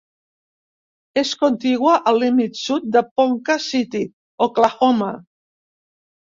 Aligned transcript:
És 1.21 1.33
contigua 1.41 1.93
al 2.13 2.17
límit 2.25 2.59
sud 2.63 2.89
de 2.97 3.05
Ponca 3.21 3.61
City, 3.69 4.05
Oklahoma. 4.49 5.15